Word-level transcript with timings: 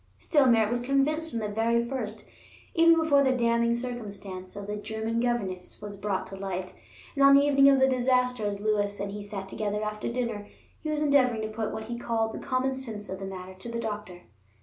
Still, 0.17 0.47
Merritt 0.47 0.71
was 0.71 0.79
convinced 0.79 1.29
from 1.29 1.41
the 1.41 1.47
very 1.47 1.87
first, 1.87 2.25
even 2.73 2.95
before 2.99 3.23
the 3.23 3.37
damning 3.37 3.75
circumstance 3.75 4.55
of 4.55 4.65
the 4.65 4.75
German 4.75 5.19
governess 5.19 5.79
was 5.79 5.95
brought 5.95 6.25
to 6.25 6.35
light; 6.35 6.73
and 7.13 7.23
on 7.23 7.35
the 7.35 7.41
evening 7.41 7.69
of 7.69 7.79
the 7.79 7.87
disaster, 7.87 8.43
as 8.47 8.59
Lewis 8.59 8.99
and 8.99 9.11
he 9.11 9.21
sat 9.21 9.47
together 9.47 9.83
after 9.83 10.11
dinner, 10.11 10.47
he 10.81 10.89
was 10.89 11.03
endeavoring 11.03 11.41
to 11.43 11.49
put 11.55 11.71
what 11.71 11.83
he 11.83 11.99
called 11.99 12.33
the 12.33 12.39
common 12.43 12.73
sense 12.73 13.09
of 13.09 13.19
the 13.19 13.25
matter 13.25 13.53
to 13.53 13.69
the 13.69 13.79
doctor. 13.79 14.23